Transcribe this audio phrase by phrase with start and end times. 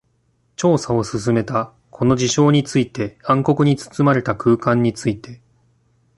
[0.55, 1.73] 調査を進めた。
[1.91, 5.39] この事象について、暗黒に包まれた空間について。